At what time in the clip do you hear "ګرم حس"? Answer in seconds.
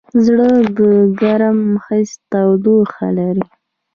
1.21-2.11